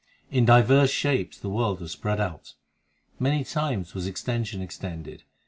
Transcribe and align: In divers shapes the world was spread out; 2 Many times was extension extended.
In 0.31 0.45
divers 0.45 0.89
shapes 0.89 1.37
the 1.37 1.51
world 1.51 1.79
was 1.79 1.91
spread 1.91 2.19
out; 2.19 2.55
2 3.19 3.23
Many 3.23 3.43
times 3.43 3.93
was 3.93 4.07
extension 4.07 4.59
extended. 4.59 5.25